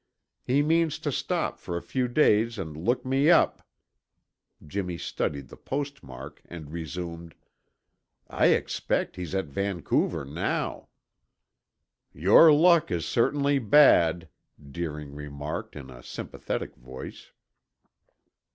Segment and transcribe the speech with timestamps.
[0.43, 3.61] He means to stop for a few days and look me up"
[4.65, 7.35] Jimmy studied the postmark and resumed:
[8.27, 10.87] "I expect he's at Vancouver now."
[12.15, 14.27] "Your luck is certainly bad,"
[14.59, 17.31] Deering remarked in a sympathetic voice.